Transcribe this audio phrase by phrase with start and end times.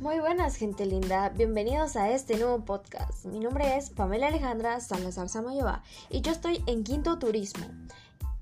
[0.00, 1.28] Muy buenas, gente linda.
[1.28, 3.26] Bienvenidos a este nuevo podcast.
[3.26, 7.66] Mi nombre es Pamela Alejandra Salazar Samayoa y yo estoy en Quinto Turismo.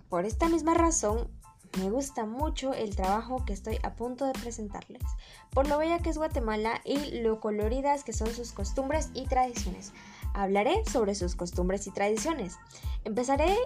[0.09, 1.29] Por esta misma razón,
[1.81, 5.03] me gusta mucho el trabajo que estoy a punto de presentarles,
[5.51, 9.93] por lo bella que es Guatemala y lo coloridas que son sus costumbres y tradiciones.
[10.35, 12.57] Hablaré sobre sus costumbres y tradiciones.
[13.03, 13.57] Empezaré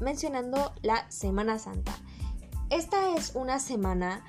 [0.00, 1.94] mencionando la Semana Santa.
[2.70, 4.24] Esta es una semana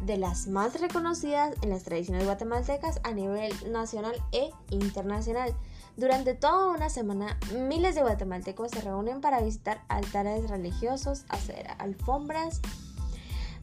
[0.00, 5.54] de las más reconocidas en las tradiciones guatemaltecas a nivel nacional e internacional.
[5.96, 12.60] Durante toda una semana, miles de guatemaltecos se reúnen para visitar altares religiosos, hacer alfombras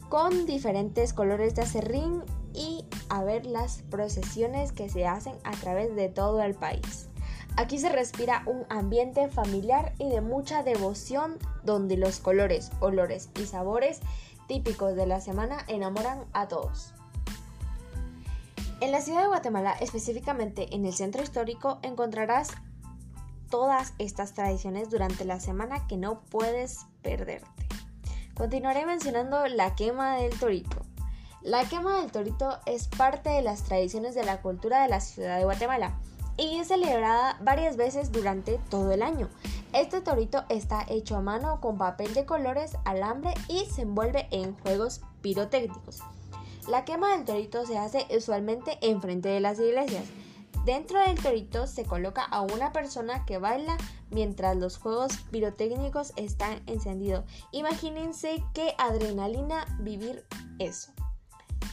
[0.10, 5.96] con diferentes colores de acerrín y a ver las procesiones que se hacen a través
[5.96, 7.10] de todo el país.
[7.58, 13.46] Aquí se respira un ambiente familiar y de mucha devoción donde los colores, olores y
[13.46, 14.02] sabores
[14.48, 16.94] típicos de la semana enamoran a todos.
[18.82, 22.50] En la ciudad de Guatemala, específicamente en el centro histórico, encontrarás
[23.50, 27.68] todas estas tradiciones durante la semana que no puedes perderte.
[28.36, 30.86] Continuaré mencionando la quema del torito.
[31.42, 35.38] La quema del torito es parte de las tradiciones de la cultura de la ciudad
[35.38, 35.98] de Guatemala
[36.38, 39.30] y es celebrada varias veces durante todo el año.
[39.76, 44.58] Este torito está hecho a mano con papel de colores, alambre y se envuelve en
[44.60, 46.00] juegos pirotécnicos.
[46.70, 50.06] La quema del torito se hace usualmente enfrente de las iglesias.
[50.64, 53.76] Dentro del torito se coloca a una persona que baila
[54.12, 57.26] mientras los juegos pirotécnicos están encendidos.
[57.52, 60.24] Imagínense qué adrenalina vivir
[60.58, 60.95] eso.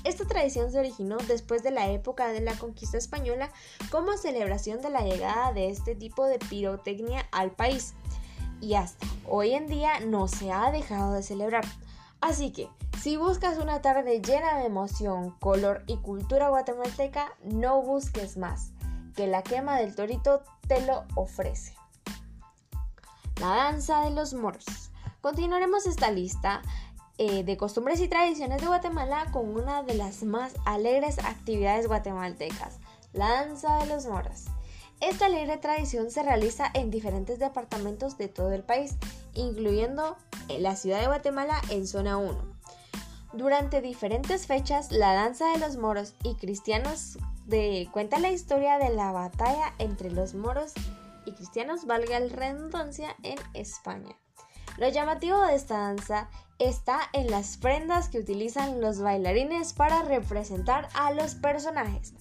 [0.04, 3.50] Esta tradición se originó después de la época de la conquista española
[3.90, 7.94] como celebración de la llegada de este tipo de pirotecnia al país
[8.60, 11.64] y hasta hoy en día no se ha dejado de celebrar.
[12.20, 12.68] Así que,
[13.00, 18.70] si buscas una tarde llena de emoción, color y cultura guatemalteca, no busques más,
[19.16, 21.74] que la quema del torito te lo ofrece.
[23.40, 24.64] La danza de los moros.
[25.20, 26.62] Continuaremos esta lista
[27.18, 32.78] eh, de costumbres y tradiciones de Guatemala con una de las más alegres actividades guatemaltecas,
[33.12, 34.44] la danza de los moros.
[35.00, 38.94] Esta alegre tradición se realiza en diferentes departamentos de todo el país,
[39.34, 40.16] incluyendo
[40.58, 42.38] la ciudad de Guatemala en zona 1.
[43.32, 47.18] Durante diferentes fechas, la danza de los moros y cristianos
[47.90, 50.72] cuenta la historia de la batalla entre los moros
[51.24, 54.16] y cristianos, valga la redundancia, en España.
[54.78, 60.88] Lo llamativo de esta danza está en las prendas que utilizan los bailarines para representar
[60.94, 62.14] a los personajes.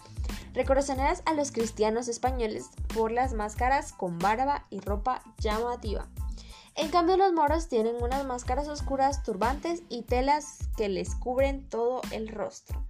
[0.53, 6.07] Reconocerás a los cristianos españoles por las máscaras con barba y ropa llamativa.
[6.75, 12.01] En cambio los moros tienen unas máscaras oscuras, turbantes y telas que les cubren todo
[12.11, 12.81] el rostro.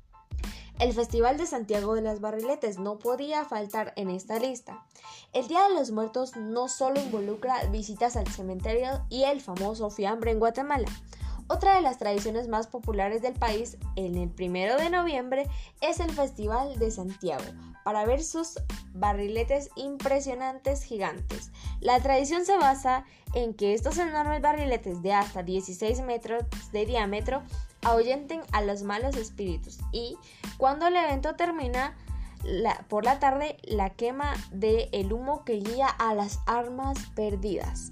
[0.79, 4.83] El Festival de Santiago de las Barriletes no podía faltar en esta lista.
[5.31, 10.31] El Día de los Muertos no solo involucra visitas al cementerio y el famoso fiambre
[10.31, 10.87] en Guatemala.
[11.51, 15.49] Otra de las tradiciones más populares del país en el primero de noviembre
[15.81, 17.43] es el Festival de Santiago,
[17.83, 18.57] para ver sus
[18.93, 21.51] barriletes impresionantes gigantes.
[21.81, 23.03] La tradición se basa
[23.33, 27.43] en que estos enormes barriletes de hasta 16 metros de diámetro
[27.81, 30.15] ahuyenten a los malos espíritus y
[30.55, 31.97] cuando el evento termina
[32.87, 37.91] por la tarde la quema de el humo que guía a las armas perdidas.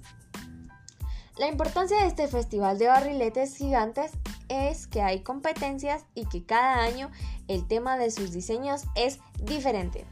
[1.40, 4.12] La importancia de este festival de barriletes gigantes
[4.50, 7.10] es que hay competencias y que cada año
[7.48, 10.06] el tema de sus diseños es diferente.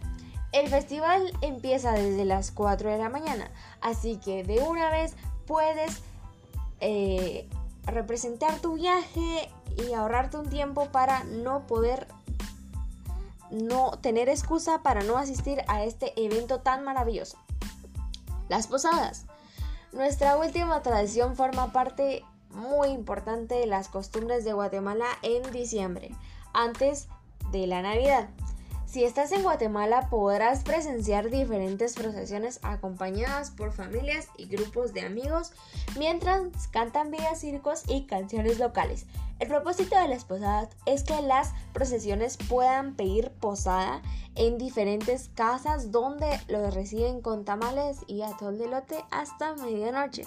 [0.54, 3.52] El festival empieza desde las 4 de la mañana,
[3.82, 6.02] así que de una vez puedes
[6.80, 7.46] eh,
[7.84, 9.50] representar tu viaje
[9.86, 12.08] y ahorrarte un tiempo para no poder
[13.52, 17.38] no tener excusa para no asistir a este evento tan maravilloso.
[18.48, 19.26] Las posadas.
[19.94, 26.12] Nuestra última tradición forma parte muy importante de las costumbres de Guatemala en diciembre,
[26.54, 27.08] antes
[27.52, 28.30] de la Navidad.
[28.88, 35.52] Si estás en Guatemala podrás presenciar diferentes procesiones acompañadas por familias y grupos de amigos
[36.00, 36.40] mientras
[36.72, 39.06] cantan circos y canciones locales.
[39.40, 44.02] El propósito de las posadas es que las procesiones puedan pedir posada
[44.36, 50.24] en diferentes casas donde los reciben con tamales y atol de lote hasta medianoche.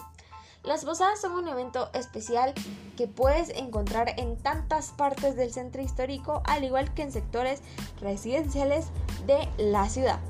[0.63, 2.53] Las posadas son un evento especial
[2.97, 7.63] que puedes encontrar en tantas partes del centro histórico, al igual que en sectores
[8.01, 8.89] residenciales
[9.27, 10.21] de la ciudad.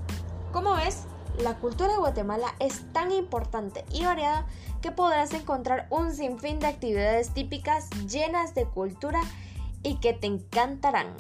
[0.53, 1.05] Como ves,
[1.39, 4.47] la cultura de Guatemala es tan importante y variada
[4.81, 9.21] que podrás encontrar un sinfín de actividades típicas llenas de cultura
[9.83, 11.15] y que te encantarán.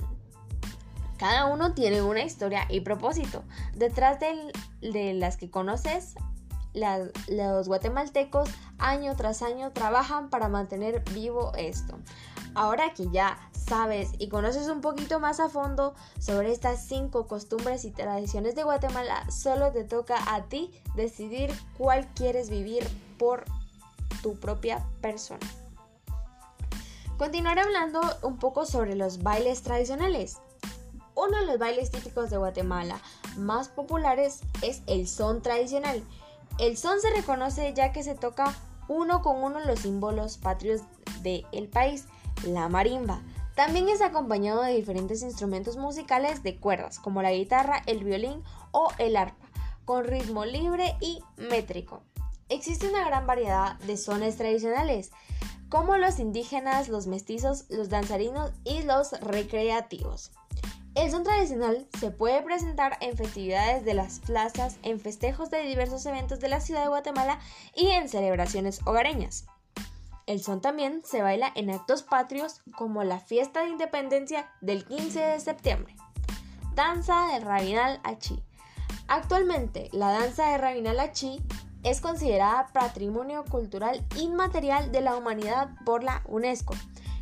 [1.18, 3.42] Cada uno tiene una historia y propósito.
[3.74, 6.14] Detrás de las que conoces,
[6.74, 11.98] los guatemaltecos año tras año trabajan para mantener vivo esto.
[12.54, 17.84] Ahora que ya sabes y conoces un poquito más a fondo sobre estas cinco costumbres
[17.84, 22.86] y tradiciones de Guatemala, solo te toca a ti decidir cuál quieres vivir
[23.18, 23.44] por
[24.22, 25.46] tu propia persona.
[27.16, 30.38] Continuaré hablando un poco sobre los bailes tradicionales.
[31.14, 32.98] Uno de los bailes típicos de Guatemala
[33.36, 36.02] más populares es el son tradicional.
[36.60, 38.54] El son se reconoce ya que se toca
[38.86, 40.82] uno con uno los símbolos patrios
[41.22, 42.04] del país,
[42.44, 43.22] la marimba.
[43.54, 48.92] También es acompañado de diferentes instrumentos musicales de cuerdas, como la guitarra, el violín o
[48.98, 49.48] el arpa,
[49.86, 52.02] con ritmo libre y métrico.
[52.50, 55.12] Existe una gran variedad de sones tradicionales,
[55.70, 60.30] como los indígenas, los mestizos, los danzarinos y los recreativos.
[61.00, 66.04] El son tradicional se puede presentar en festividades de las plazas, en festejos de diversos
[66.04, 67.40] eventos de la ciudad de Guatemala
[67.74, 69.46] y en celebraciones hogareñas.
[70.26, 75.20] El son también se baila en actos patrios como la fiesta de independencia del 15
[75.20, 75.96] de septiembre.
[76.74, 78.42] Danza del Rabinal Achí.
[79.08, 81.40] Actualmente, la danza de Rabinal Achí
[81.82, 86.74] es considerada Patrimonio Cultural Inmaterial de la Humanidad por la UNESCO,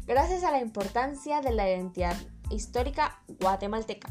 [0.05, 2.17] gracias a la importancia de la identidad
[2.50, 4.09] histórica guatemalteca.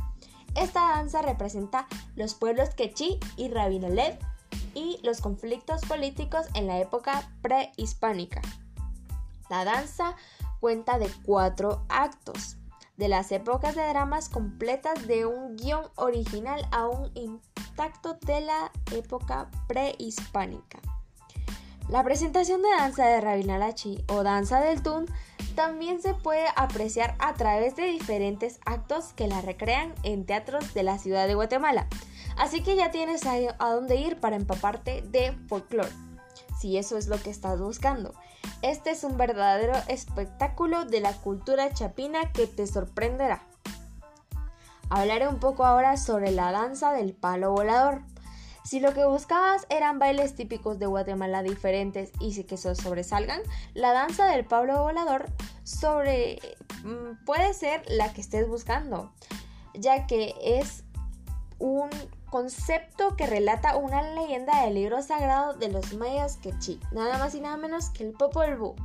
[0.56, 4.18] Esta danza representa los pueblos quechí y rabinaled
[4.74, 8.42] y los conflictos políticos en la época prehispánica.
[9.50, 10.16] La danza
[10.60, 12.58] cuenta de cuatro actos,
[12.98, 19.50] de las épocas de dramas completas de un guion original aún intacto de la época
[19.68, 20.80] prehispánica.
[21.90, 25.06] La presentación de danza de Rabinalachi o danza del Tun
[25.58, 30.84] también se puede apreciar a través de diferentes actos que la recrean en teatros de
[30.84, 31.88] la ciudad de Guatemala.
[32.38, 33.40] Así que ya tienes a,
[33.74, 35.90] dónde ir para empaparte de folclore,
[36.62, 38.14] si eso es lo que estás buscando.
[38.62, 43.42] Este es un verdadero espectáculo de la cultura chapina que te sorprenderá.
[44.92, 48.04] Hablaré un poco ahora sobre la danza del palo volador.
[48.68, 53.42] Si lo que buscabas eran bailes típicos de Guatemala diferentes y que sobresalgan,
[53.74, 55.28] la danza del Pablo Volador
[55.64, 56.42] sobre
[56.84, 59.14] mm, puede ser la que estés buscando,
[59.74, 60.84] ya que es
[61.60, 61.90] un
[62.30, 67.40] concepto que relata una leyenda del libro sagrado de los mayas quechí, nada más y
[67.40, 68.76] nada menos que el Popol Vuh,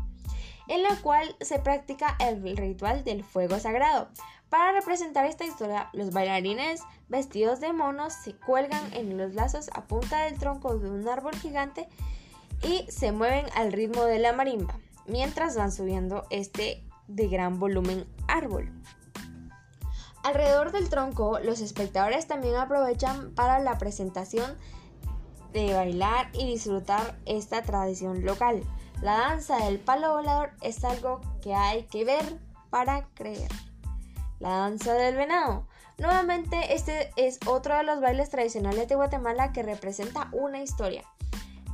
[0.68, 4.10] en la cual se practica el ritual del fuego sagrado.
[4.52, 9.84] Para representar esta historia, los bailarines vestidos de monos se cuelgan en los lazos a
[9.84, 11.88] punta del tronco de un árbol gigante
[12.62, 18.06] y se mueven al ritmo de la marimba, mientras van subiendo este de gran volumen
[18.28, 18.70] árbol.
[20.22, 24.58] Alrededor del tronco, los espectadores también aprovechan para la presentación
[25.54, 28.62] de bailar y disfrutar esta tradición local.
[29.00, 32.38] La danza del palo volador es algo que hay que ver
[32.68, 33.48] para creer
[34.42, 35.68] la danza del venado.
[35.98, 41.04] Nuevamente, este es otro de los bailes tradicionales de Guatemala que representa una historia.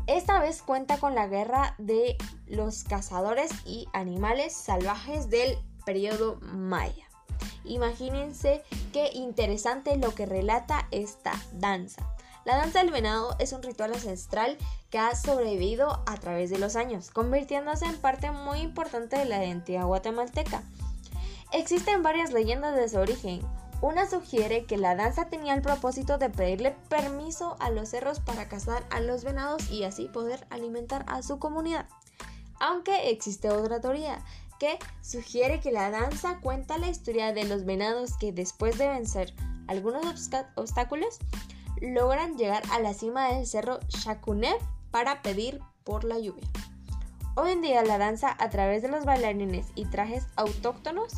[0.07, 5.57] Esta vez cuenta con la guerra de los cazadores y animales salvajes del
[5.87, 7.07] periodo maya.
[7.65, 12.07] Imagínense qué interesante lo que relata esta danza.
[12.45, 14.59] La danza del venado es un ritual ancestral
[14.91, 19.43] que ha sobrevivido a través de los años, convirtiéndose en parte muy importante de la
[19.43, 20.63] identidad guatemalteca.
[21.51, 23.41] Existen varias leyendas de su origen.
[23.81, 28.49] Una sugiere que la danza tenía el propósito de pedirle permiso a los cerros para
[28.49, 31.87] cazar a los venados y así poder alimentar a su comunidad.
[32.61, 34.23] Aunque existe otra teoría
[34.59, 39.33] que sugiere que la danza cuenta la historia de los venados que después de vencer
[39.69, 41.19] algunos obstáculos
[41.81, 44.59] logran llegar a la cima del cerro Shakunev
[44.91, 46.47] para pedir por la lluvia.
[47.37, 51.15] Hoy en día la danza a través de los bailarines y trajes autóctonos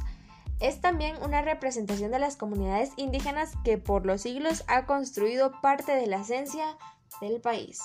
[0.60, 5.92] es también una representación de las comunidades indígenas que por los siglos ha construido parte
[5.92, 6.76] de la esencia
[7.20, 7.80] del país.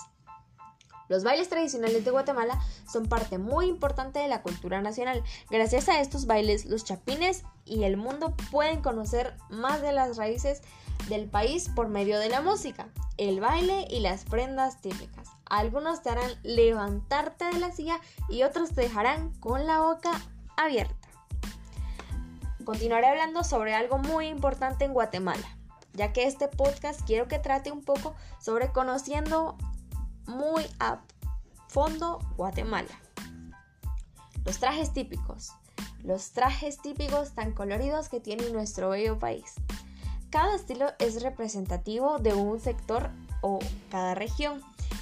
[1.08, 2.60] Los bailes tradicionales de Guatemala
[2.92, 5.24] son parte muy importante de la cultura nacional.
[5.50, 10.62] Gracias a estos bailes, los chapines y el mundo pueden conocer más de las raíces
[11.08, 15.30] del país por medio de la música, el baile y las prendas típicas.
[15.46, 20.12] Algunos te harán levantarte de la silla y otros te dejarán con la boca
[20.58, 21.05] abierta.
[22.66, 25.48] Continuaré hablando sobre algo muy importante en Guatemala,
[25.94, 29.56] ya que este podcast quiero que trate un poco sobre conociendo
[30.26, 31.00] muy a
[31.70, 32.90] fondo Guatemala.
[34.46, 35.52] Los trajes típicos.
[36.04, 39.54] Los trajes típicos tan coloridos que tiene nuestro bello país.
[40.32, 43.60] cada estilo es representativo de un sector o
[43.92, 44.62] cada región.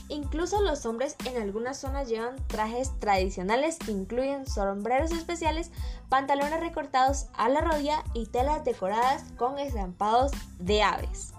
[0.09, 5.71] Incluso los hombres en algunas zonas llevan trajes tradicionales que incluyen sombreros especiales,
[6.09, 11.33] pantalones recortados a la rodilla y telas decoradas con estampados de aves.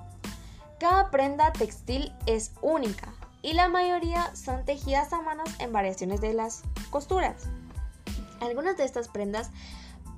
[0.80, 6.32] Cada prenda textil es única y la mayoría son tejidas a manos en variaciones de
[6.32, 7.44] las costuras.
[8.40, 9.50] Algunas de estas prendas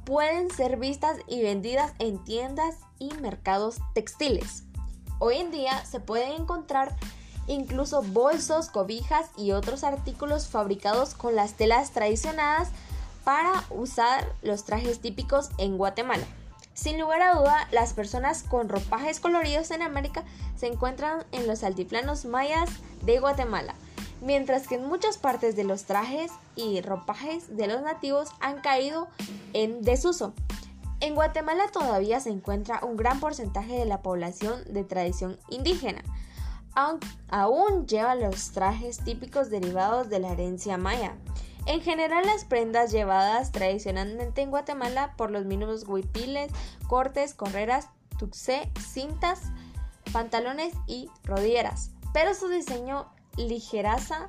[0.04, 4.62] pueden ser vistas y vendidas en tiendas y mercados textiles.
[5.18, 6.94] Hoy en día se pueden encontrar
[7.46, 12.68] incluso bolsos, cobijas y otros artículos fabricados con las telas tradicionadas
[13.24, 16.24] para usar los trajes típicos en Guatemala.
[16.74, 20.24] Sin lugar a duda, las personas con ropajes coloridos en América
[20.56, 22.68] se encuentran en los altiplanos mayas
[23.02, 23.74] de Guatemala,
[24.20, 29.08] mientras que en muchas partes de los trajes y ropajes de los nativos han caído
[29.54, 30.34] en desuso.
[31.00, 36.02] En Guatemala todavía se encuentra un gran porcentaje de la población de tradición indígena.
[36.76, 41.16] Aún lleva los trajes típicos derivados de la herencia maya.
[41.64, 46.52] En general, las prendas llevadas tradicionalmente en Guatemala por los mínimos huipiles,
[46.86, 49.40] cortes, correras, tuxé, cintas,
[50.12, 53.06] pantalones y rodilleras, pero su diseño
[53.36, 54.28] ligeraza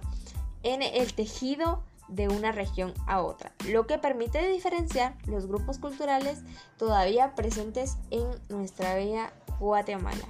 [0.63, 6.39] en el tejido de una región a otra, lo que permite diferenciar los grupos culturales
[6.77, 10.25] todavía presentes en nuestra bella Guatemala.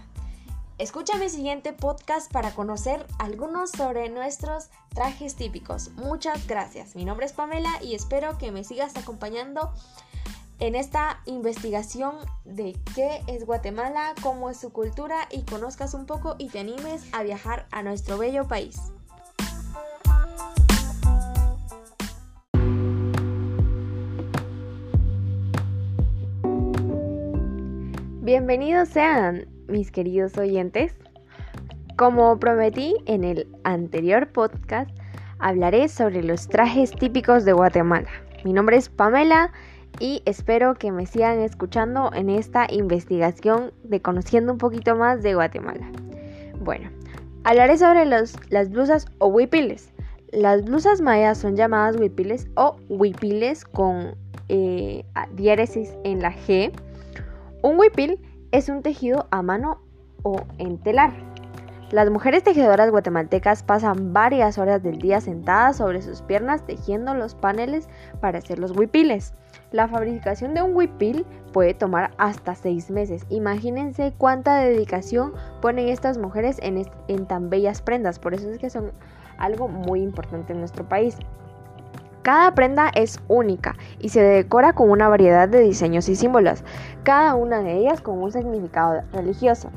[0.77, 5.89] Escucha mi siguiente podcast para conocer algunos sobre nuestros trajes típicos.
[5.95, 6.95] Muchas gracias.
[6.95, 9.73] Mi nombre es Pamela y espero que me sigas acompañando
[10.59, 12.13] en esta investigación
[12.45, 17.01] de qué es Guatemala, cómo es su cultura y conozcas un poco y te animes
[17.11, 18.79] a viajar a nuestro bello país.
[28.21, 30.95] Bienvenidos sean mis queridos oyentes.
[31.97, 34.89] Como prometí en el anterior podcast,
[35.39, 38.09] hablaré sobre los trajes típicos de Guatemala.
[38.43, 39.51] Mi nombre es Pamela
[39.99, 45.33] y espero que me sigan escuchando en esta investigación de conociendo un poquito más de
[45.33, 45.91] Guatemala.
[46.59, 46.89] Bueno,
[47.43, 49.91] hablaré sobre los, las blusas o huipiles.
[50.31, 54.15] Las blusas mayas son llamadas huipiles o huipiles con
[54.49, 56.71] eh, diéresis en la G
[57.61, 58.19] un huipil
[58.51, 59.81] es un tejido a mano
[60.23, 61.11] o en telar.
[61.91, 67.33] Las mujeres tejedoras guatemaltecas pasan varias horas del día sentadas sobre sus piernas tejiendo los
[67.33, 67.87] paneles
[68.19, 69.33] para hacer los huipiles.
[69.71, 73.25] La fabricación de un huipil puede tomar hasta seis meses.
[73.29, 78.19] Imagínense cuánta dedicación ponen estas mujeres en, en tan bellas prendas.
[78.19, 78.91] Por eso es que son
[79.37, 81.17] algo muy importante en nuestro país.
[82.21, 86.63] Cada prenda es única y se decora con una variedad de diseños y símbolos,
[87.03, 89.69] cada una de ellas con un significado religioso.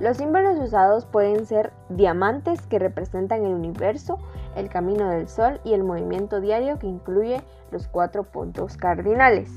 [0.00, 4.18] Los símbolos usados pueden ser diamantes que representan el universo,
[4.54, 9.50] el camino del sol y el movimiento diario que incluye los cuatro puntos cardinales.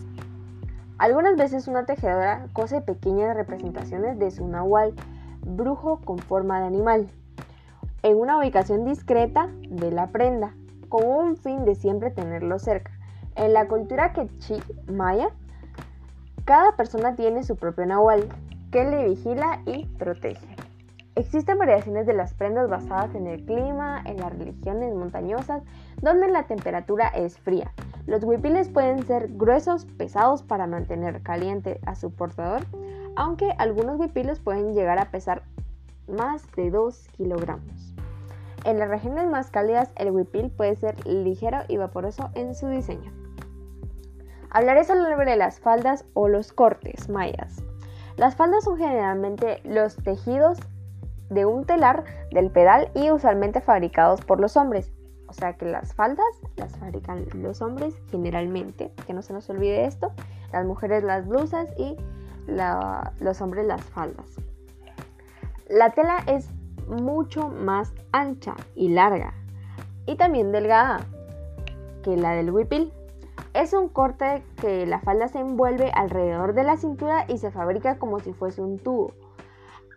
[0.98, 4.94] Algunas veces una tejedora cose pequeñas representaciones de su nahual,
[5.46, 7.08] brujo con forma de animal,
[8.04, 10.56] en una ubicación discreta de la prenda
[10.92, 12.92] con un fin de siempre tenerlo cerca.
[13.36, 15.30] En la cultura quechí maya,
[16.46, 18.28] cada persona tiene su propio nahual
[18.72, 20.46] que le vigila y protege.
[21.16, 25.64] Existen variaciones de las prendas basadas en el clima, en las religiones montañosas,
[26.02, 27.72] donde la temperatura es fría.
[28.06, 32.66] Los huipiles pueden ser gruesos, pesados para mantener caliente a su portador,
[33.16, 35.44] aunque algunos huipiles pueden llegar a pesar
[36.08, 37.91] más de 2 kilogramos.
[38.64, 43.12] En las regiones más cálidas, el huipil puede ser ligero y vaporoso en su diseño.
[44.52, 47.64] Hablaré sobre las faldas o los cortes mayas.
[48.18, 50.60] Las faldas son generalmente los tejidos
[51.30, 54.92] de un telar del pedal y usualmente fabricados por los hombres.
[55.28, 56.26] O sea que las faldas
[56.58, 60.12] las fabrican los hombres generalmente, que no se nos olvide esto.
[60.52, 61.96] Las mujeres las blusas y
[62.48, 64.28] los hombres las faldas.
[65.70, 66.50] La tela es
[66.92, 69.34] mucho más ancha y larga
[70.06, 71.00] y también delgada
[72.04, 72.92] que la del huipil.
[73.54, 77.98] Es un corte que la falda se envuelve alrededor de la cintura y se fabrica
[77.98, 79.12] como si fuese un tubo,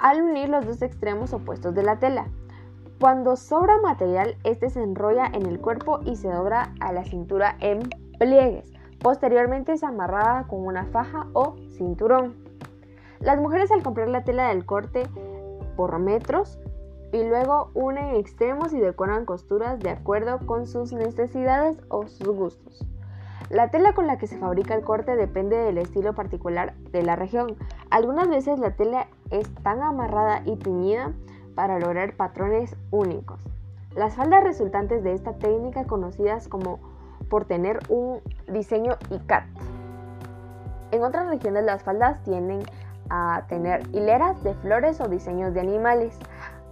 [0.01, 2.27] al unir los dos extremos opuestos de la tela.
[3.01, 7.57] Cuando sobra material, este se enrolla en el cuerpo y se dobra a la cintura
[7.61, 8.73] en pliegues.
[9.01, 12.35] Posteriormente es amarrada con una faja o cinturón.
[13.21, 15.05] Las mujeres al comprar la tela del corte
[15.77, 16.59] por metros
[17.15, 22.85] y luego unen extremos y decoran costuras de acuerdo con sus necesidades o sus gustos.
[23.51, 27.15] La tela con la que se fabrica el corte depende del estilo particular de la
[27.15, 27.57] región.
[27.89, 31.13] Algunas veces la tela es tan amarrada y teñida
[31.55, 33.41] para lograr patrones únicos.
[33.95, 36.81] Las faldas resultantes de esta técnica conocidas como
[37.31, 39.45] por tener un diseño ICAT.
[40.91, 42.65] En otras regiones las faldas tienden
[43.09, 46.19] a tener hileras de flores o diseños de animales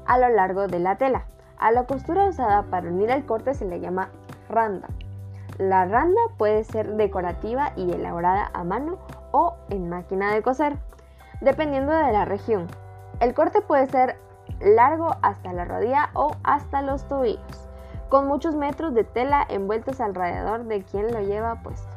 [0.06, 1.24] a lo largo de la tela.
[1.58, 4.10] A la costura usada para unir el corte se le llama
[4.48, 4.88] randa.
[5.58, 8.98] La randa puede ser decorativa y elaborada a mano
[9.32, 10.76] o en máquina de coser,
[11.40, 12.66] dependiendo de la región.
[13.20, 14.16] El corte puede ser
[14.60, 17.68] largo hasta la rodilla o hasta los tobillos,
[18.08, 21.88] con muchos metros de tela envueltos alrededor de quien lo lleva puesto.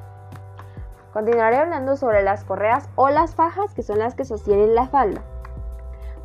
[1.14, 5.22] Continuaré hablando sobre las correas o las fajas, que son las que sostienen la falda.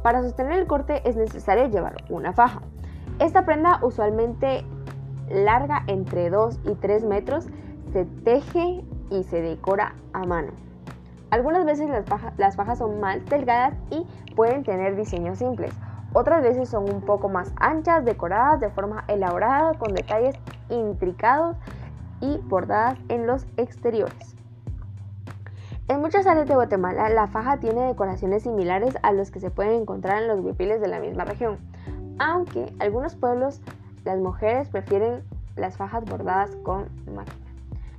[0.02, 2.62] Para sostener el corte es necesario llevar una faja.
[3.18, 4.64] Esta prenda usualmente
[5.28, 7.48] larga entre 2 y 3 metros
[7.92, 10.52] se teje y se decora a mano.
[11.30, 11.88] Algunas veces
[12.38, 15.72] las, fajas son más delgadas y pueden tener diseños simples.
[16.12, 20.34] Otras veces son un poco más anchas, decoradas de forma elaborada con detalles
[20.68, 21.56] intricados
[22.20, 24.29] y bordadas en los exteriores.
[25.90, 29.82] En muchas áreas de Guatemala, la faja tiene decoraciones similares a los que se pueden
[29.82, 31.58] encontrar en los huipiles de la misma región,
[32.20, 33.60] aunque algunos pueblos
[34.04, 35.24] las mujeres prefieren
[35.56, 37.44] las fajas bordadas con máquina.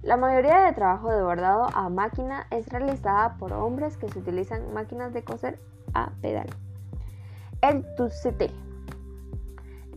[0.04, 4.74] La mayoría de trabajo de bordado a máquina es realizada por hombres que se utilizan
[4.74, 5.60] máquinas de coser
[5.94, 6.48] a pedal.
[7.62, 8.52] El tucete.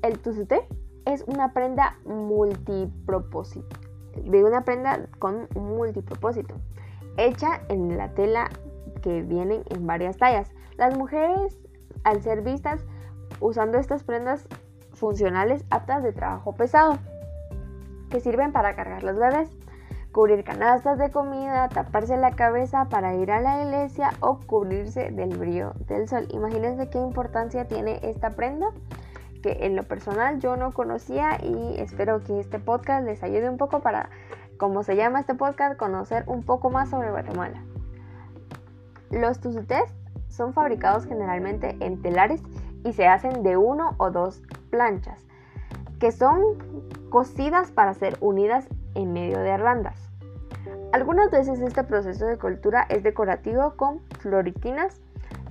[0.03, 0.67] El tucete
[1.05, 3.77] es una prenda multipropósito,
[4.17, 6.57] una prenda con multipropósito
[7.17, 8.51] hecha en la tela
[9.03, 10.51] que vienen en varias tallas.
[10.77, 11.59] Las mujeres,
[12.05, 12.85] al ser vistas
[13.41, 14.49] usando estas prendas
[14.93, 16.99] funcionales aptas de trabajo pesado,
[18.11, 19.51] que sirven para cargar los bebés,
[20.13, 25.37] cubrir canastas de comida, taparse la cabeza para ir a la iglesia o cubrirse del
[25.37, 26.29] brillo del sol.
[26.31, 28.69] Imagínense qué importancia tiene esta prenda
[29.43, 33.59] que en lo personal yo no conocía y espero que este podcast les ayude un
[33.59, 34.09] poco para
[34.59, 37.63] como se llama este podcast, conocer un poco más sobre Guatemala.
[39.11, 39.85] Los tuzutés
[40.29, 42.43] son fabricados generalmente en telares
[42.85, 45.25] y se hacen de uno o dos planchas,
[46.01, 46.41] que son
[47.11, 50.11] cosidas para ser unidas en medio de randas.
[50.93, 55.01] Algunas veces este proceso de cultura es decorativo con floritinas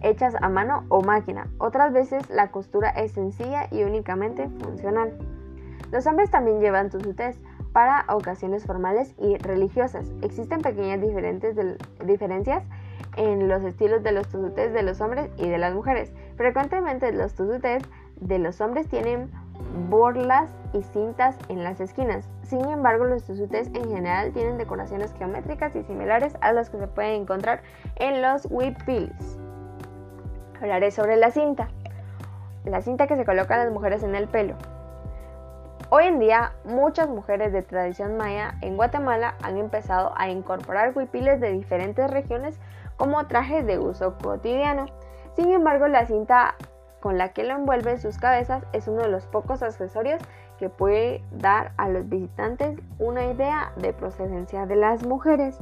[0.02, 1.48] hechas a mano o máquina.
[1.58, 5.14] Otras veces la costura es sencilla y únicamente funcional.
[5.92, 7.40] Los hombres también llevan tuzutés,
[7.74, 10.12] para ocasiones formales y religiosas.
[10.22, 12.64] Existen pequeñas diferencias
[13.18, 16.14] en los estilos de los tuzutés de los hombres y de las mujeres.
[16.38, 17.84] Frecuentemente los tuzutés
[18.22, 19.30] de los hombres tienen
[19.90, 22.30] borlas y cintas en las esquinas.
[22.44, 26.88] Sin embargo, los tuzutés en general tienen decoraciones geométricas y similares a las que se
[26.88, 27.62] pueden encontrar
[27.96, 29.38] en los huipiles.
[30.62, 31.70] Hablaré sobre la cinta.
[32.66, 34.56] La cinta que se colocan las mujeres en el pelo.
[35.90, 41.40] Hoy en día, muchas mujeres de tradición maya en Guatemala han empezado a incorporar huipiles
[41.40, 42.60] de diferentes regiones
[42.98, 44.86] como trajes de uso cotidiano.
[45.36, 46.56] Sin embargo, la cinta
[47.00, 50.22] con la que lo envuelven sus cabezas es uno de los pocos accesorios
[50.58, 55.60] que puede dar a los visitantes una idea de procedencia de las mujeres.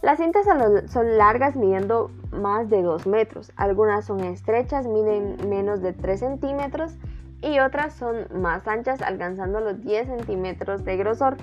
[0.00, 0.46] Las cintas
[0.90, 6.96] son largas midiendo más de 2 metros, algunas son estrechas, miden menos de 3 centímetros
[7.42, 11.36] y otras son más anchas alcanzando los 10 centímetros de grosor.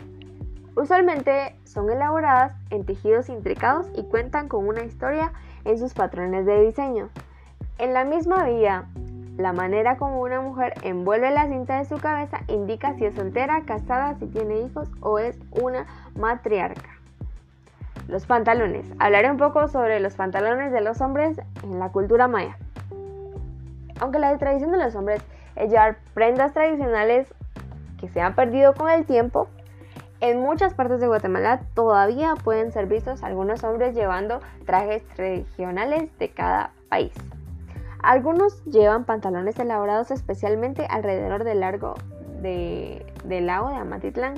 [0.76, 5.34] Usualmente son elaboradas en tejidos intricados y cuentan con una historia
[5.66, 7.10] en sus patrones de diseño.
[7.78, 8.86] En la misma vía,
[9.38, 13.62] la manera como una mujer envuelve la cinta de su cabeza indica si es soltera,
[13.66, 15.86] casada, si tiene hijos o es una
[16.16, 16.90] matriarca.
[18.08, 18.86] Los pantalones.
[19.00, 22.58] Hablaré un poco sobre los pantalones de los hombres en la cultura maya.
[24.00, 25.22] Aunque la tradición de los hombres
[25.56, 27.34] es llevar prendas tradicionales
[28.00, 29.48] que se han perdido con el tiempo.
[30.22, 36.30] En muchas partes de Guatemala todavía pueden ser vistos algunos hombres llevando trajes regionales de
[36.30, 37.14] cada país.
[38.02, 41.96] Algunos llevan pantalones elaborados especialmente alrededor del largo
[42.42, 44.36] del lago de Amatitlán.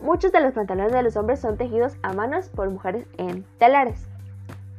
[0.00, 4.06] Muchos de los pantalones de los hombres son tejidos a manos por mujeres en telares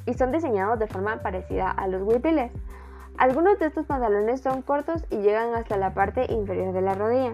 [0.06, 2.52] y son diseñados de forma parecida a los huipiles.
[3.18, 7.34] Algunos de estos pantalones son cortos y llegan hasta la parte inferior de la rodilla.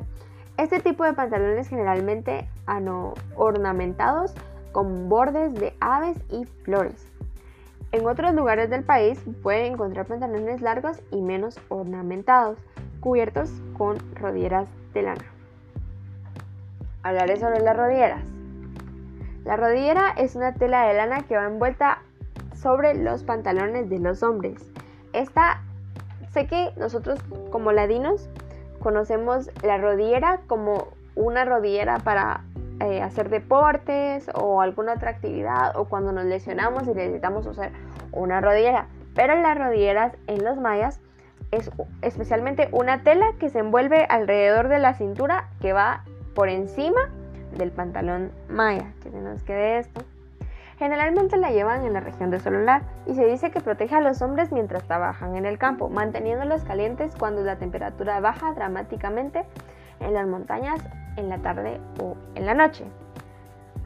[0.58, 2.48] Este tipo de pantalones generalmente
[3.36, 4.34] ornamentados
[4.72, 7.08] con bordes de aves y flores.
[7.92, 12.60] En otros lugares del país pueden encontrar pantalones largos y menos ornamentados,
[13.00, 15.26] cubiertos con rodilleras de lana.
[17.02, 18.24] Hablaré sobre las rodilleras.
[19.46, 22.04] La rodillera es una tela de lana que va envuelta
[22.54, 24.70] sobre los pantalones de los hombres.
[25.14, 25.64] Esta,
[26.32, 27.20] sé que nosotros
[27.52, 28.30] como ladinos
[28.80, 32.44] conocemos la rodillera como una rodillera para
[32.80, 37.72] eh, hacer deportes o alguna otra actividad o cuando nos lesionamos y necesitamos usar
[38.12, 38.88] una rodillera.
[39.16, 41.02] Pero las rodilleras en los mayas
[41.52, 47.10] es especialmente una tela que se envuelve alrededor de la cintura que va por encima
[47.58, 48.94] del pantalón maya.
[49.04, 50.02] Que se nos quede esto.
[50.80, 54.22] Generalmente la llevan en la región de solar y se dice que protege a los
[54.22, 59.44] hombres mientras trabajan en el campo, manteniéndolos calientes cuando la temperatura baja dramáticamente
[60.00, 60.80] en las montañas
[61.18, 62.86] en la tarde o en la noche.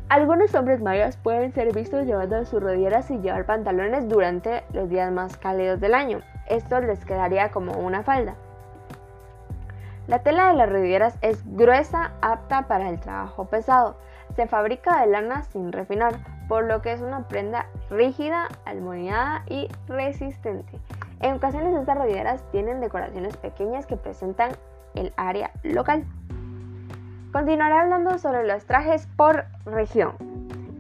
[0.08, 5.12] Algunos hombres mayas pueden ser vistos llevando sus rodilleras y llevar pantalones durante los días
[5.12, 6.22] más cálidos del año.
[6.48, 8.36] Esto les quedaría como una falda.
[10.06, 13.96] La tela de las rodilleras es gruesa, apta para el trabajo pesado.
[14.36, 16.14] Se fabrica de lana sin refinar,
[16.48, 20.80] por lo que es una prenda rígida, almohadillada y resistente.
[21.22, 24.52] En ocasiones estas rodilleras tienen decoraciones pequeñas que presentan
[24.96, 26.06] el área local.
[27.32, 30.14] Continuaré hablando sobre los trajes por región.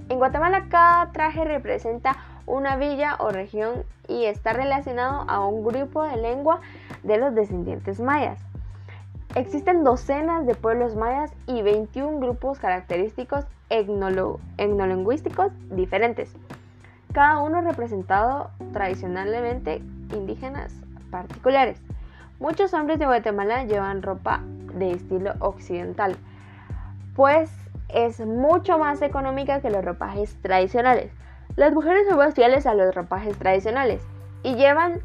[0.09, 6.03] En Guatemala cada traje representa una villa o región y está relacionado a un grupo
[6.03, 6.61] de lengua
[7.03, 8.39] de los descendientes mayas.
[9.35, 16.31] Existen docenas de pueblos mayas y 21 grupos característicos etnolingüísticos diferentes,
[17.13, 19.81] cada uno representado tradicionalmente
[20.13, 20.71] indígenas
[21.09, 21.81] particulares.
[22.39, 24.41] Muchos hombres de Guatemala llevan ropa
[24.75, 26.15] de estilo occidental,
[27.15, 27.49] pues
[27.89, 31.11] es mucho más económica que los ropajes tradicionales.
[31.55, 34.03] Las mujeres son fieles a los ropajes tradicionales
[34.43, 35.01] y llevan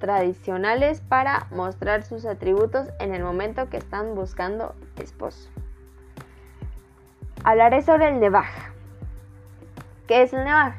[0.00, 5.48] tradicionales para mostrar sus atributos en el momento que están buscando esposo.
[7.44, 8.48] Hablaré sobre el Nevaj.
[10.08, 10.74] ¿Qué es el Nevaj?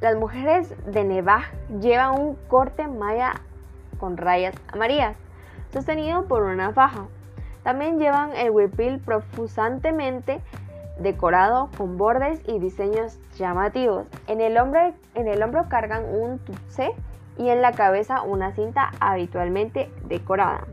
[0.00, 1.44] Las mujeres de Nevaj
[1.80, 3.34] llevan un corte maya
[3.98, 5.16] con rayas amarillas,
[5.72, 7.06] sostenido por una faja.
[7.64, 10.40] También llevan el huipil profusantemente
[10.98, 14.06] decorado con bordes y diseños llamativos.
[14.26, 14.56] En el,
[15.14, 16.92] en el hombro cargan un tutse
[17.38, 20.64] y en la cabeza una cinta habitualmente decorada.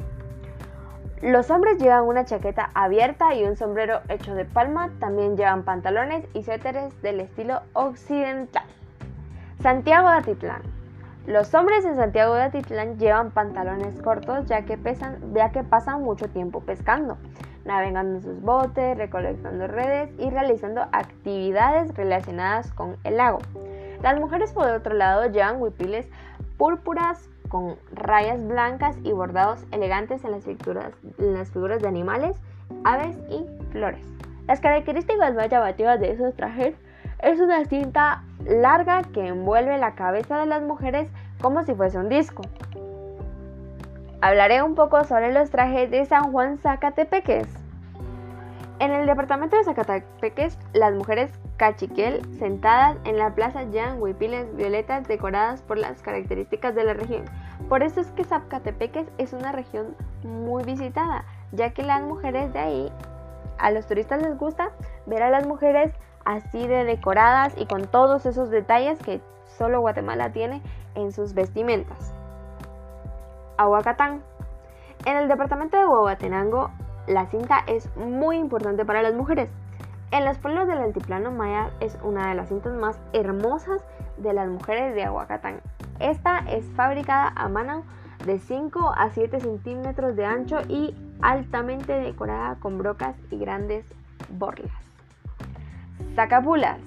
[1.21, 6.25] Los hombres llevan una chaqueta abierta y un sombrero hecho de palma, también llevan pantalones
[6.33, 8.65] y suéteres del estilo occidental.
[9.61, 10.61] Santiago de Atitlán.
[11.25, 16.03] Los hombres en Santiago de Atitlán llevan pantalones cortos ya que, pesan, ya que pasan
[16.03, 17.17] mucho tiempo pescando,
[17.63, 23.39] navegando en sus botes, recolectando redes y realizando actividades relacionadas con el lago.
[24.01, 26.05] Las mujeres por otro lado llevan huipiles
[26.63, 32.37] púrpuras con rayas blancas y bordados elegantes en las figuras, en las figuras de animales,
[32.85, 34.07] aves y flores.
[34.47, 36.73] Las características más llamativas de esos trajes
[37.19, 41.09] es una cinta larga que envuelve la cabeza de las mujeres
[41.41, 42.43] como si fuese un disco.
[44.21, 47.49] Hablaré un poco sobre los trajes de San Juan Zacatepeques.
[48.79, 51.29] En el departamento de Zacatepeques, las mujeres
[51.63, 57.23] cachiquel sentadas en la plaza llevan huipiles violetas decoradas por las características de la región.
[57.69, 61.23] Por eso es que Zacatepeques es una región muy visitada,
[61.53, 62.91] ya que las mujeres de ahí,
[63.59, 64.71] a los turistas les gusta
[65.05, 65.93] ver a las mujeres
[66.25, 70.61] así de decoradas y con todos esos detalles que solo Guatemala tiene
[70.95, 72.13] en sus vestimentas.
[73.55, 74.21] Aguacatán.
[75.05, 76.71] En el departamento de Huehuetenango
[77.07, 79.49] la cinta es muy importante para las mujeres.
[80.13, 83.83] En los pueblos del altiplano maya es una de las cintas más hermosas
[84.17, 85.59] de las mujeres de Aguacatán.
[85.99, 87.83] Esta es fabricada a mano
[88.23, 93.87] de 5 a 7 centímetros de ancho y altamente decorada con brocas y grandes
[94.29, 94.71] borlas.
[96.15, 96.79] Sacapulas.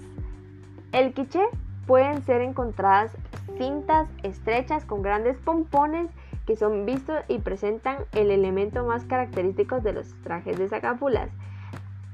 [0.92, 1.42] El quiché
[1.88, 3.10] pueden ser encontradas
[3.58, 6.12] cintas estrechas con grandes pompones
[6.46, 11.28] que son vistos y presentan el elemento más característico de los trajes de sacapulas.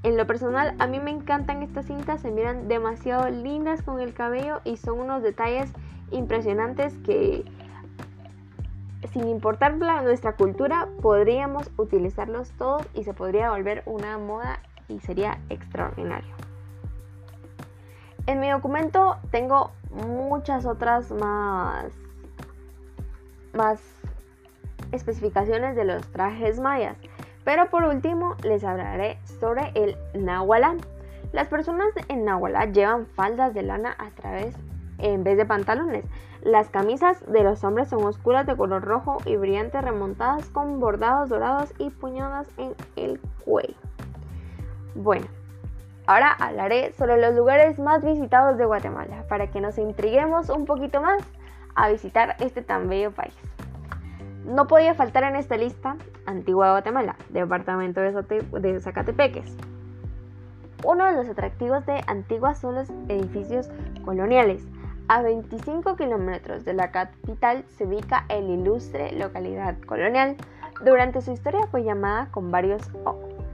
[0.03, 4.15] En lo personal, a mí me encantan estas cintas, se miran demasiado lindas con el
[4.15, 5.71] cabello y son unos detalles
[6.11, 7.45] impresionantes que,
[9.13, 15.39] sin importar nuestra cultura, podríamos utilizarlos todos y se podría volver una moda y sería
[15.49, 16.35] extraordinario.
[18.27, 21.93] En mi documento tengo muchas otras más,
[23.53, 23.81] más
[24.91, 26.97] especificaciones de los trajes mayas.
[27.45, 30.77] Pero por último les hablaré sobre el nahualá.
[31.33, 34.57] Las personas en nahualá llevan faldas de lana a través
[34.99, 36.05] en vez de pantalones.
[36.43, 41.29] Las camisas de los hombres son oscuras de color rojo y brillantes remontadas con bordados
[41.29, 43.77] dorados y puñadas en el cuello.
[44.95, 45.27] Bueno,
[46.07, 51.01] Ahora hablaré sobre los lugares más visitados de Guatemala para que nos intriguemos un poquito
[51.01, 51.23] más
[51.77, 53.35] a visitar este tan bello país.
[54.45, 59.57] No podía faltar en esta lista Antigua Guatemala, departamento de Zacatepeques.
[60.85, 63.71] Uno de los atractivos de Antigua son los edificios
[64.05, 64.67] coloniales.
[65.09, 70.37] A 25 kilómetros de la capital se ubica el ilustre localidad colonial.
[70.85, 72.83] Durante su historia fue llamada con varios,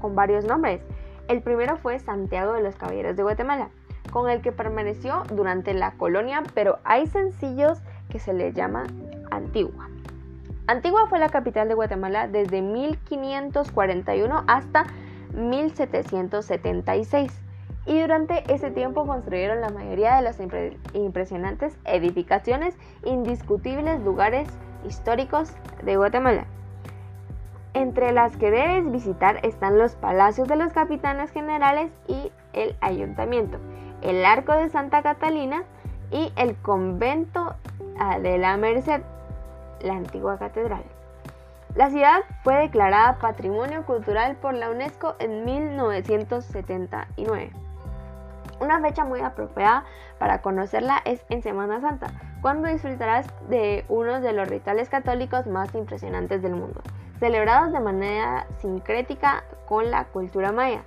[0.00, 0.80] con varios nombres
[1.28, 3.68] el primero fue Santiago de los Caballeros de Guatemala,
[4.10, 8.86] con el que permaneció durante la colonia, pero hay sencillos que se le llama
[9.30, 9.90] Antigua.
[10.68, 14.84] Antigua fue la capital de Guatemala desde 1541 hasta
[15.32, 17.32] 1776
[17.86, 20.38] y durante ese tiempo construyeron la mayoría de las
[20.92, 22.76] impresionantes edificaciones,
[23.06, 24.46] indiscutibles lugares
[24.86, 25.54] históricos
[25.84, 26.44] de Guatemala.
[27.72, 33.56] Entre las que debes visitar están los palacios de los capitanes generales y el ayuntamiento,
[34.02, 35.62] el arco de Santa Catalina
[36.10, 37.56] y el convento
[37.98, 39.00] ah, de la Merced,
[39.80, 40.84] la antigua catedral.
[41.74, 47.50] La ciudad fue declarada Patrimonio Cultural por la UNESCO en 1979.
[48.60, 49.84] Una fecha muy apropiada
[50.18, 52.08] para conocerla es en Semana Santa,
[52.40, 56.80] cuando disfrutarás de uno de los rituales católicos más impresionantes del mundo
[57.18, 60.82] celebrados de manera sincrética con la cultura maya.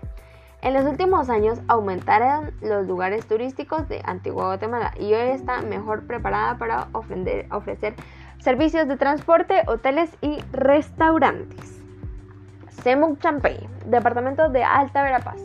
[0.62, 6.06] En los últimos años aumentaron los lugares turísticos de Antigua Guatemala y hoy está mejor
[6.06, 7.96] preparada para ofrecer
[8.42, 11.80] servicios de transporte, hoteles y restaurantes.
[12.84, 15.40] Semuc Champey, departamento de Alta Verapaz.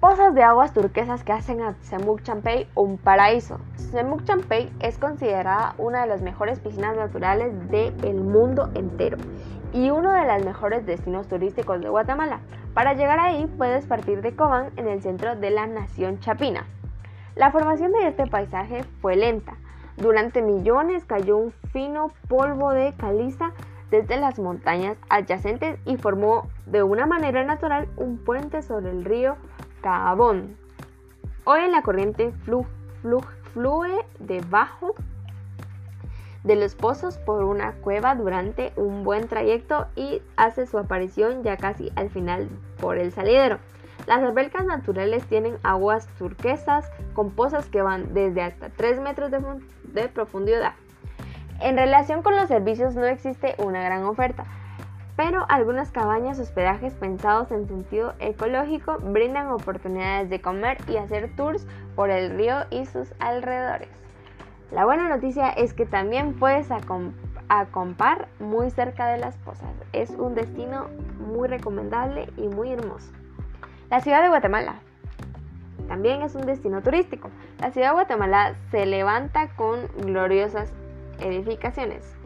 [0.00, 3.60] Pozas de aguas turquesas que hacen a Semuc Champey un paraíso.
[3.76, 9.18] Semuc Champey es considerada una de las mejores piscinas naturales del mundo entero
[9.72, 12.40] y uno de los mejores destinos turísticos de Guatemala.
[12.74, 16.66] Para llegar ahí puedes partir de Cobán en el centro de la nación chapina.
[17.36, 19.54] La formación de este paisaje fue lenta.
[19.96, 23.52] Durante millones cayó un fino polvo de caliza
[23.90, 29.36] desde las montañas adyacentes y formó de una manera natural un puente sobre el río
[29.82, 30.56] Cabón.
[31.44, 32.32] Hoy la corriente
[33.52, 34.94] fluye debajo
[36.44, 41.56] de los pozos por una cueva durante un buen trayecto y hace su aparición ya
[41.56, 42.48] casi al final
[42.80, 43.58] por el salidero.
[44.06, 50.08] Las albercas naturales tienen aguas turquesas con pozas que van desde hasta 3 metros de,
[50.08, 50.72] profundidad.
[51.60, 54.44] En relación con los servicios no existe una gran oferta,
[55.14, 61.66] pero algunas cabañas hospedajes pensados en sentido ecológico brindan oportunidades de comer y hacer tours
[61.94, 63.88] por el río y sus alrededores.
[64.72, 66.68] La buena noticia es que también puedes
[67.48, 69.70] acampar muy cerca de las pozas.
[69.92, 70.88] Es un destino
[71.20, 73.12] muy recomendable y muy hermoso.
[73.92, 74.76] La ciudad de Guatemala
[75.86, 77.28] también es un destino turístico.
[77.60, 80.72] La ciudad de Guatemala se levanta con gloriosas
[81.20, 82.16] edificaciones.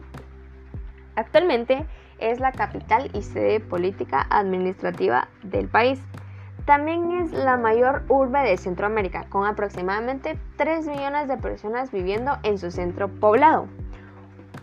[1.17, 1.85] Actualmente
[2.19, 6.01] es la capital y sede política administrativa del país.
[6.63, 12.59] También es la mayor urbe de Centroamérica, con aproximadamente 3 millones de personas viviendo en
[12.59, 13.67] su centro poblado.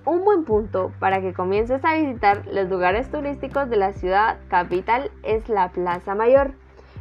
[0.07, 5.11] Un buen punto para que comiences a visitar los lugares turísticos de la ciudad capital
[5.23, 6.55] es la Plaza Mayor,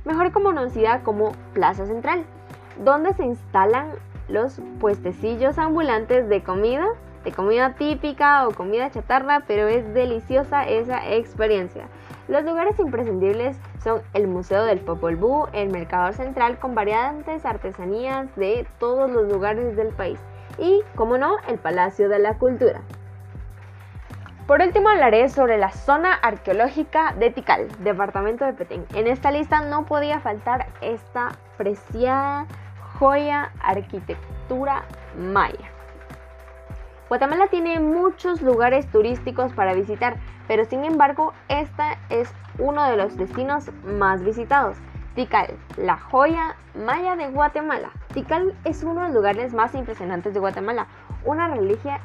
[0.05, 2.25] mejor conocida como Plaza Central,
[2.83, 3.91] donde se instalan
[4.27, 6.87] los puestecillos ambulantes de comida,
[7.23, 11.87] de comida típica o comida chatarra, pero es deliciosa esa experiencia.
[12.27, 18.33] Los lugares imprescindibles son el Museo del Popol Vuh, el Mercador Central con variantes artesanías
[18.35, 20.19] de todos los lugares del país
[20.57, 22.81] y, como no, el Palacio de la Cultura.
[24.47, 28.85] Por último hablaré sobre la zona arqueológica de Tikal, departamento de Petén.
[28.93, 32.45] En esta lista no podía faltar esta preciada
[32.99, 34.83] joya arquitectura
[35.17, 35.71] maya.
[37.07, 40.17] Guatemala tiene muchos lugares turísticos para visitar,
[40.49, 42.29] pero sin embargo esta es
[42.59, 44.75] uno de los destinos más visitados.
[45.15, 47.91] Tikal, la joya maya de Guatemala.
[48.13, 50.87] Tikal es uno de los lugares más impresionantes de Guatemala,
[51.23, 52.01] una reliquia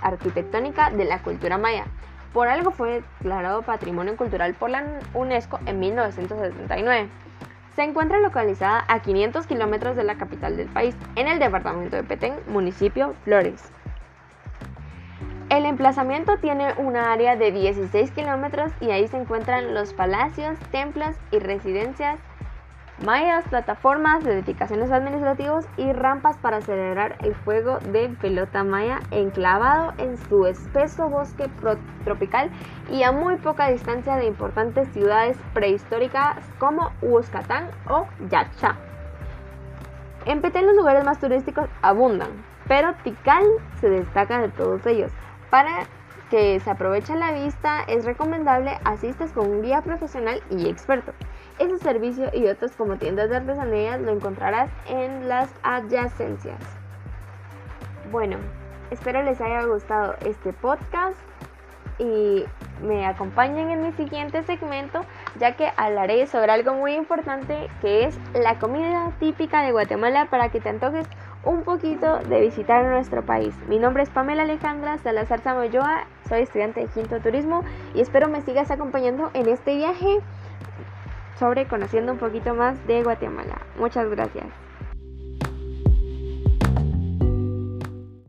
[0.00, 1.86] arquitectónica de la cultura maya.
[2.32, 7.08] Por algo fue declarado Patrimonio Cultural por la UNESCO en 1979.
[7.76, 12.04] Se encuentra localizada a 500 kilómetros de la capital del país, en el departamento de
[12.04, 13.72] Petén, municipio Flores.
[15.50, 21.14] El emplazamiento tiene una área de 16 kilómetros y ahí se encuentran los palacios, templos
[21.30, 22.18] y residencias
[23.02, 30.16] mallas, plataformas, edificaciones administrativos y rampas para celebrar el juego de pelota maya enclavado en
[30.16, 31.50] su espeso bosque
[32.04, 32.50] tropical
[32.90, 38.76] y a muy poca distancia de importantes ciudades prehistóricas como Huascatán o Yacha.
[40.26, 42.30] En Petén los lugares más turísticos abundan,
[42.66, 43.44] pero Tikal
[43.80, 45.12] se destaca de todos ellos.
[45.50, 45.86] Para
[46.30, 51.12] que se aproveche la vista, es recomendable asistas con un guía profesional y experto.
[51.58, 56.58] Ese servicio y otros como tiendas de artesanías lo encontrarás en las adyacencias.
[58.10, 58.38] Bueno,
[58.90, 61.18] espero les haya gustado este podcast
[61.98, 62.44] y
[62.82, 65.02] me acompañen en mi siguiente segmento
[65.38, 70.48] ya que hablaré sobre algo muy importante que es la comida típica de Guatemala para
[70.48, 71.06] que te antojes
[71.44, 73.54] un poquito de visitar nuestro país.
[73.68, 77.62] Mi nombre es Pamela Alejandra Salazar Samoyoa, soy estudiante de Quinto Turismo
[77.94, 80.20] y espero me sigas acompañando en este viaje
[81.38, 83.58] sobre conociendo un poquito más de Guatemala.
[83.78, 84.46] Muchas gracias.